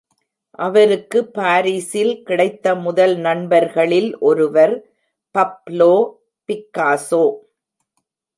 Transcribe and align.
அவருக்கு 0.59 1.19
பாரிஸில் 1.27 2.23
கிடைத்த 2.23 2.73
முதல் 2.75 3.15
நண்பர்களில் 3.17 4.17
ஒருவர் 4.19 4.75
பப்லோ 5.35 5.93
பிக்காசோ. 6.49 7.23